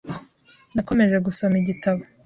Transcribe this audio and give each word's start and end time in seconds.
Nakomeje 0.75 1.17
gusoma 1.27 1.55
igitabo. 1.61 2.01